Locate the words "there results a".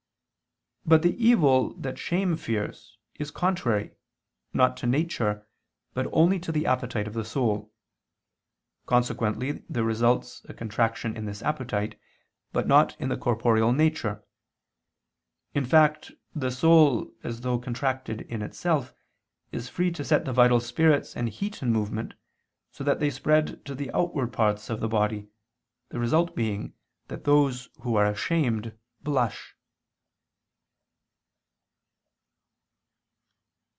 9.69-10.55